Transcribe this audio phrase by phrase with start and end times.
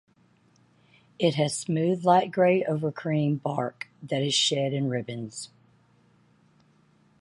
[1.19, 5.51] It has smooth light grey over cream bark that is shed in ribbons.